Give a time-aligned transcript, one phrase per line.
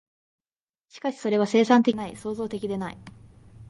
[0.89, 2.97] しかしそれは生産的でない、創造的でない。